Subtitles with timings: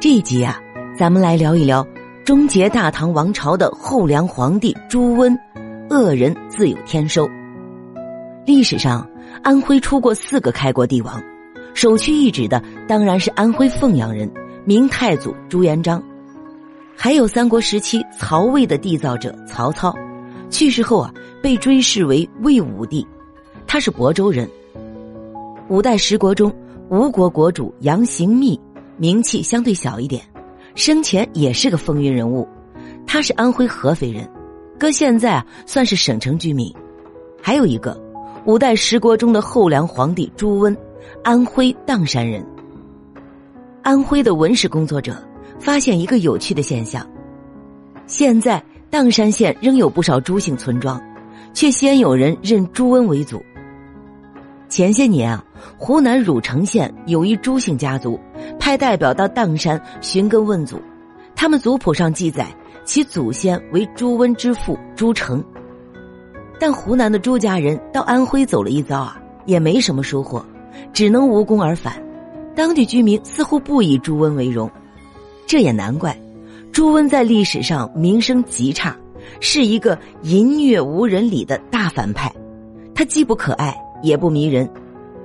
[0.00, 0.56] 这一集啊，
[0.96, 1.84] 咱们来聊一聊
[2.24, 5.36] 终结大唐王朝的后梁皇帝朱温，
[5.90, 7.28] 恶人自有天收。
[8.46, 9.04] 历史上，
[9.42, 11.20] 安徽出过四个开国帝王，
[11.74, 14.30] 首屈一指的当然是安徽凤阳人
[14.64, 16.00] 明太祖朱元璋，
[16.94, 19.92] 还有三国时期曹魏的缔造者曹操，
[20.48, 21.12] 去世后啊
[21.42, 23.04] 被追谥为魏武帝，
[23.66, 24.48] 他是亳州人。
[25.68, 26.54] 五代十国中，
[26.88, 28.58] 吴国国主杨行密
[28.98, 30.22] 名气相对小一点，
[30.74, 32.46] 生前也是个风云人物。
[33.06, 34.28] 他是安徽合肥人，
[34.78, 36.70] 搁现在啊算是省城居民。
[37.40, 37.98] 还有一个
[38.44, 40.76] 五代十国中的后梁皇帝朱温，
[41.24, 42.44] 安徽砀山人。
[43.82, 45.16] 安徽的文史工作者
[45.58, 47.08] 发现一个有趣的现象：
[48.06, 51.00] 现在砀山县仍有不少朱姓村庄，
[51.54, 53.42] 却鲜有人认朱温为祖。
[54.68, 55.42] 前些年啊，
[55.76, 58.18] 湖南汝城县有一朱姓家族
[58.58, 60.80] 派代表到砀山寻根问祖，
[61.34, 62.46] 他们族谱上记载
[62.84, 65.42] 其祖先为朱温之父朱成。
[66.58, 70.44] 但湖南的朱家人到安徽走了一遭啊，也没什么收获，
[70.92, 72.02] 只能无功而返。
[72.54, 74.70] 当地居民似乎不以朱温为荣，
[75.46, 76.18] 这也难怪。
[76.72, 78.96] 朱温在历史上名声极差，
[79.40, 82.32] 是一个淫虐无人理的大反派。
[82.94, 83.74] 他既不可爱。
[84.00, 84.70] 也不迷人，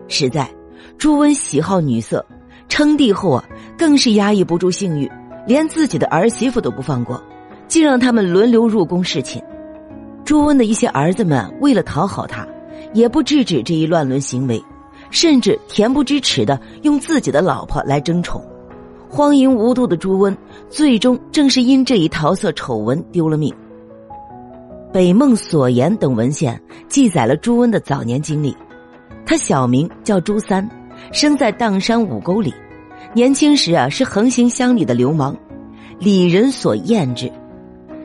[0.07, 0.49] 实在，
[0.97, 2.25] 朱温喜好女色，
[2.69, 3.43] 称帝后啊，
[3.77, 5.09] 更是压抑不住性欲，
[5.47, 7.21] 连自己的儿媳妇都不放过，
[7.67, 9.41] 竟让他们轮流入宫侍寝。
[10.25, 12.47] 朱温的一些儿子们为了讨好他，
[12.93, 14.63] 也不制止这一乱伦行为，
[15.09, 18.43] 甚至恬不知耻的用自己的老婆来争宠。
[19.09, 20.35] 荒淫无度的朱温，
[20.69, 23.53] 最终正是因这一桃色丑闻丢了命。
[24.91, 28.55] 《北梦所言》等文献记载了朱温的早年经历。
[29.25, 30.69] 他小名叫朱三，
[31.11, 32.53] 生在砀山五沟里。
[33.13, 35.35] 年轻时啊，是横行乡里的流氓，
[35.99, 37.31] 里人所厌之。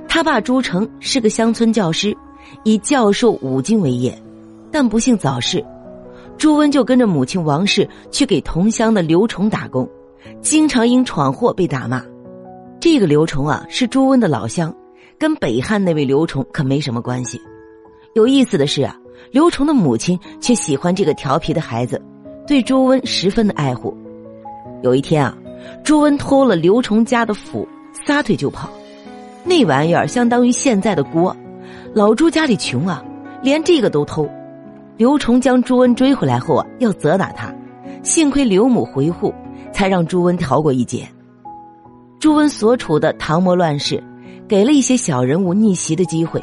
[0.07, 2.17] 他爸朱成是个乡村教师，
[2.65, 4.17] 以教授五经为业，
[4.71, 5.65] 但不幸早逝。
[6.37, 9.89] 朱温就跟着母亲王氏去给同乡的刘崇打工，
[10.41, 12.03] 经常因闯祸被打骂。
[12.81, 14.75] 这个刘崇啊，是朱温的老乡。
[15.19, 17.41] 跟北汉那位刘崇可没什么关系。
[18.15, 18.97] 有意思的是啊，
[19.31, 22.01] 刘崇的母亲却喜欢这个调皮的孩子，
[22.47, 23.97] 对朱温十分的爱护。
[24.83, 25.37] 有一天啊，
[25.83, 27.67] 朱温偷了刘崇家的斧，
[28.07, 28.69] 撒腿就跑。
[29.45, 31.37] 那玩意儿相当于现在的锅。
[31.95, 33.05] 老朱家里穷啊，
[33.43, 34.29] 连这个都偷。
[34.97, 37.55] 刘崇将朱温追回来后啊，要责打他，
[38.03, 39.35] 幸亏刘母回护，
[39.73, 41.07] 才让朱温逃过一劫。
[42.19, 44.03] 朱温所处的唐末乱世。
[44.49, 46.43] 给了一些小人物逆袭的机会，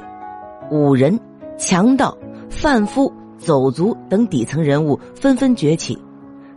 [0.70, 1.20] 武人、
[1.58, 2.16] 强盗、
[2.50, 5.98] 贩夫、走卒等底层人物纷纷崛起，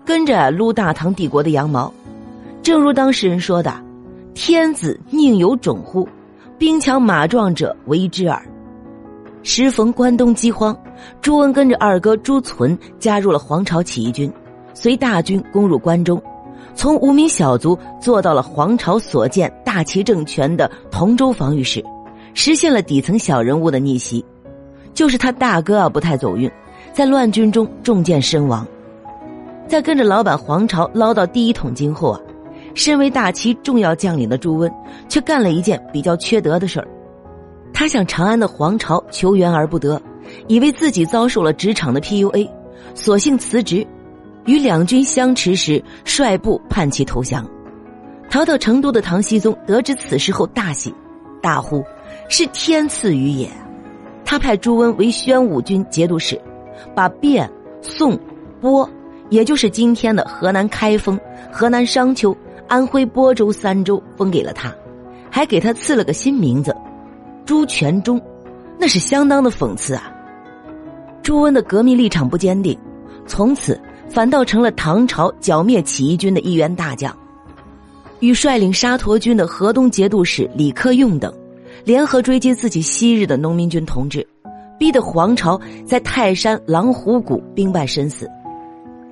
[0.04, 1.92] 跟着撸大唐帝国的羊毛。
[2.62, 3.74] 正如当事人说的
[4.34, 6.06] ：“天子宁有种乎？
[6.58, 8.42] 兵强马壮者为之耳。”
[9.42, 10.76] 时逢关东饥荒，
[11.20, 14.30] 朱温跟着二哥朱存加入了黄巢起义军，
[14.74, 16.20] 随大军攻入关中。
[16.74, 21.82] 从无名小卒做到了皇朝所建大齐政权的同州防御使，
[22.34, 24.24] 实现了底层小人物的逆袭。
[24.98, 26.50] 就是他大哥啊不太走运，
[26.92, 28.66] 在乱军中中箭身亡。
[29.68, 32.20] 在跟着老板黄巢捞到第一桶金后啊，
[32.74, 34.68] 身为大齐重要将领的朱温
[35.08, 36.88] 却干了一件比较缺德的事儿。
[37.72, 40.02] 他向长安的黄巢求援而不得，
[40.48, 42.50] 以为自己遭受了职场的 PUA，
[42.96, 43.86] 索性辞职。
[44.46, 47.48] 与两军相持时，率部叛其投降。
[48.28, 50.92] 逃到成都的唐僖宗得知此事后大喜，
[51.40, 51.84] 大呼
[52.28, 53.48] ：“是天赐予也！”
[54.30, 56.38] 他派朱温为宣武军节度使，
[56.94, 57.48] 把汴、
[57.80, 58.14] 宋、
[58.60, 58.86] 播，
[59.30, 61.18] 也就是今天的河南开封、
[61.50, 62.36] 河南商丘、
[62.66, 64.70] 安徽播州三州封给了他，
[65.30, 66.76] 还给他赐了个新名字——
[67.46, 68.20] 朱全忠，
[68.78, 70.12] 那是相当的讽刺啊！
[71.22, 72.78] 朱温的革命立场不坚定，
[73.26, 73.80] 从此。
[74.10, 77.14] 反倒成了唐朝剿灭起义军的一员大将，
[78.20, 81.32] 与率领沙陀军的河东节度使李克用等，
[81.88, 84.28] 联合追击自己昔日的农民军同志，
[84.78, 88.28] 逼得黄巢在泰山狼虎谷兵败身死。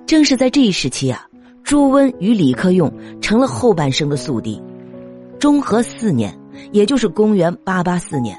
[0.05, 1.27] 正是在这一时期啊，
[1.65, 2.93] 朱温与李克用
[3.23, 4.63] 成了后半生的宿敌。
[5.39, 6.39] 中和四年，
[6.71, 8.39] 也就是公元八八四年，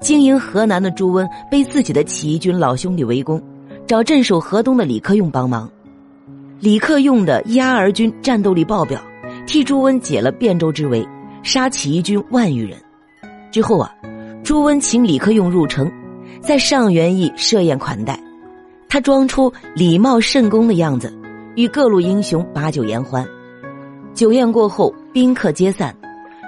[0.00, 3.38] 经营河南的朱温被自己的起义军老兄弟围攻，
[3.86, 5.70] 找镇守河东的李克用帮忙。
[6.58, 8.98] 李克用的压儿军战斗力爆表，
[9.46, 11.06] 替朱温解了汴州之围，
[11.42, 12.78] 杀起义军万余人。
[13.54, 13.94] 之后啊，
[14.42, 15.88] 朱温请李克用入城，
[16.40, 18.20] 在上元驿设宴款待，
[18.88, 21.16] 他装出礼貌甚恭的样子，
[21.54, 23.24] 与各路英雄把酒言欢。
[24.12, 25.94] 酒宴过后，宾客皆散，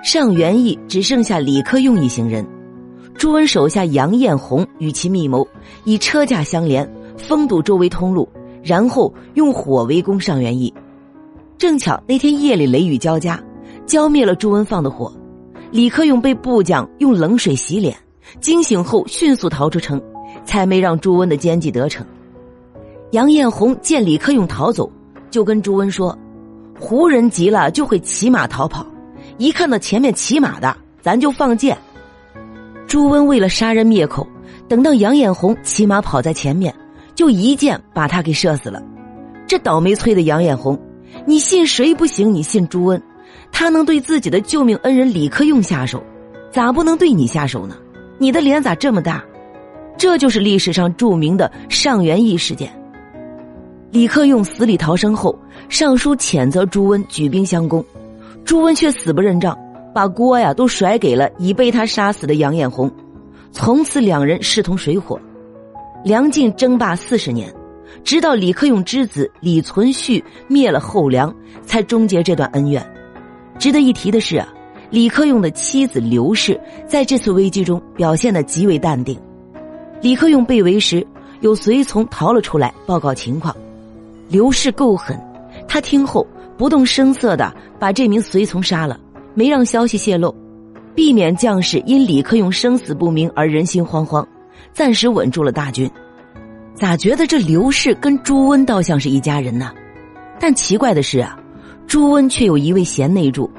[0.03, 2.45] 上元义只剩下李克用一行人。
[3.15, 5.47] 朱温手下杨艳红与其密谋，
[5.85, 8.29] 以车架相连，封堵周围通路，
[8.65, 10.75] 然后用火围攻上元义。
[11.57, 13.41] 正巧那天夜里雷雨交加，
[13.87, 15.17] 浇灭了朱温放的火。
[15.77, 17.95] 李克用被部将用冷水洗脸，
[18.41, 20.01] 惊醒后迅速逃出城，
[20.43, 22.03] 才没让朱温的奸计得逞。
[23.11, 24.91] 杨艳红见李克用逃走，
[25.31, 26.19] 就跟朱温说。
[26.81, 28.87] 胡人急了就会骑马逃跑，
[29.37, 31.77] 一看到前面骑马的，咱就放箭。
[32.87, 34.27] 朱温为了杀人灭口，
[34.67, 36.75] 等到杨艳红骑马跑在前面，
[37.15, 38.83] 就一箭把他给射死了。
[39.47, 40.81] 这倒霉催的杨艳红，
[41.27, 42.33] 你信谁不行？
[42.33, 43.03] 你信朱温，
[43.51, 46.03] 他能对自己的救命恩人李克用下手，
[46.51, 47.77] 咋不能对你下手呢？
[48.19, 49.25] 你的脸咋这么大？
[49.99, 52.71] 这就是历史上著名的上元义事件。
[53.91, 55.39] 李克用死里逃生后，
[55.69, 57.85] 上书谴责朱温举兵相攻，
[58.45, 59.57] 朱温却死不认账，
[59.95, 62.91] 把锅呀都甩给了已被他杀死的杨艳红，
[63.53, 65.19] 从此两人势同水火。
[66.05, 67.51] 梁晋争霸四十年，
[68.05, 71.35] 直到李克用之子李存勖灭了后梁，
[71.65, 72.85] 才终结这段恩怨。
[73.59, 74.49] 值得一提的是啊，
[74.91, 79.19] 李克用的妻子刘氏在这次危机中表现的极为淡定。
[80.01, 81.07] 李克用被围时，
[81.41, 83.55] 有随从逃了出来报告情况。
[84.29, 85.19] 刘氏够狠，
[85.67, 86.27] 他听后
[86.57, 88.99] 不动声色的把这名随从杀了，
[89.35, 90.35] 没让消息泄露，
[90.95, 94.25] 避免将士因李克用生死不明而人心惶惶，
[94.73, 95.91] 暂时稳住了大军。
[96.75, 99.73] 咋觉得这刘氏跟朱温倒像是一家人呢？
[100.39, 101.39] 但奇怪的是啊，
[101.87, 103.51] 朱温却有一位贤内助，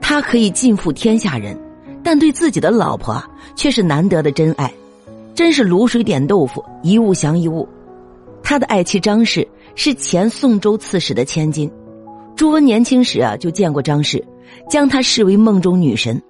[0.00, 1.58] 他可以尽负天下人，
[2.02, 3.22] 但对自己的老婆
[3.54, 4.72] 却是难得的真爱，
[5.34, 7.68] 真是卤水点豆腐，一物降一物。
[8.42, 9.46] 他的爱妻张氏。
[9.74, 11.70] 是前宋州刺史的千金，
[12.34, 14.20] 朱温年轻时啊就见过张氏，
[14.68, 16.20] 将她视为梦中女神，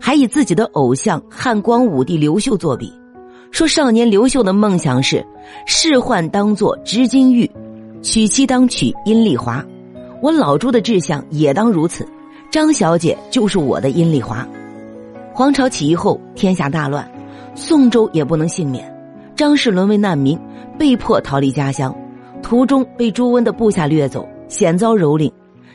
[0.00, 2.92] 还以自己的偶像汉光武帝刘秀作比，
[3.52, 5.24] 说少年刘秀的梦想是
[5.66, 7.48] 仕宦当作织金玉，
[8.02, 9.64] 娶妻当娶阴丽华，
[10.26, 12.04] 我老朱的志向也当如此，
[12.50, 14.44] 张小姐就是我的阴丽华。
[15.32, 17.08] 黄巢起义后，天下大乱，
[17.54, 18.92] 宋州也不能幸免，
[19.36, 20.36] 张氏沦为难民，
[20.76, 21.94] 被迫逃离家乡。
[22.42, 25.30] 途中被朱温的部下掠走，险遭蹂躏。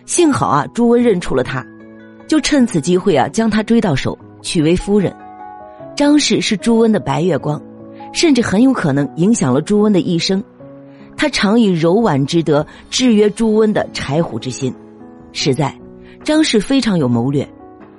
[0.05, 1.65] 幸好啊，朱温认出了他，
[2.27, 5.15] 就趁此机会啊，将他追到手，娶为夫人。
[5.95, 7.61] 张氏是朱温的白月光，
[8.11, 10.43] 甚至很有可能影响了朱温的一生。
[11.21, 14.73] 他常以柔婉之德制约朱温的豺虎之心。
[15.33, 15.71] 实在，
[16.23, 17.47] 张氏非常有谋略。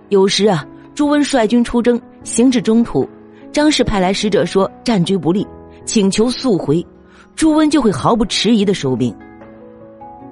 [0.09, 3.09] 有时啊，朱温率军出征，行至中途，
[3.53, 5.47] 张氏派来使者说战局不利，
[5.85, 6.85] 请求速回。
[7.37, 9.15] 朱温就会毫不迟疑的收兵。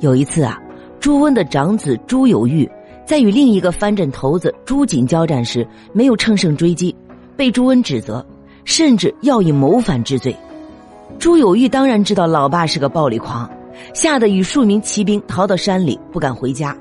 [0.01, 0.61] 有一次啊，
[0.99, 2.69] 朱温的长子朱有玉
[3.07, 6.93] 在与另一个藩镇头子朱瑾交战时，没有乘胜追击，
[7.37, 8.27] 被朱温指责，
[8.65, 10.35] 甚至要以谋反治罪。
[11.21, 13.49] 朱有玉当然知道老爸是个暴力狂，
[13.93, 16.75] 吓得与数名骑兵逃到山里，不敢回家。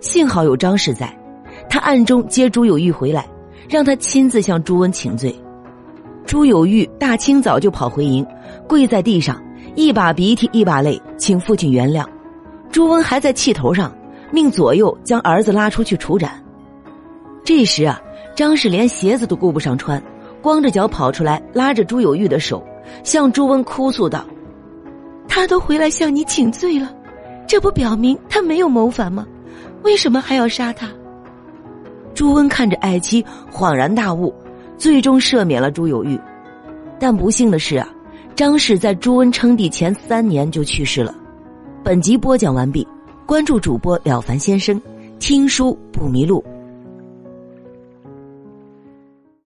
[0.00, 1.14] 幸好有张氏在，
[1.68, 3.28] 他暗中接朱有玉回来，
[3.68, 5.38] 让他亲自向朱温请罪。
[6.24, 8.26] 朱有玉大清早就跑回营，
[8.66, 9.38] 跪在地上。
[9.74, 12.02] 一把鼻涕一把泪，请父亲原谅。
[12.72, 13.94] 朱温还在气头上，
[14.32, 16.42] 命左右将儿子拉出去处斩。
[17.44, 18.00] 这时啊，
[18.34, 20.02] 张氏连鞋子都顾不上穿，
[20.40, 22.64] 光着脚跑出来，拉着朱有玉的手，
[23.02, 24.24] 向朱温哭诉道
[25.28, 26.94] ：“他都回来向你请罪了，
[27.46, 29.26] 这不表明他没有谋反吗？
[29.82, 30.88] 为什么还要杀他？”
[32.14, 34.34] 朱温看着爱妻，恍然大悟，
[34.78, 36.18] 最终赦免了朱有玉。
[36.98, 37.88] 但不幸的是啊。
[38.34, 41.14] 张氏在朱温称帝前三年就去世了。
[41.82, 42.86] 本集播讲完毕，
[43.24, 44.78] 关注主播了凡先生，
[45.18, 46.44] 听书不迷路。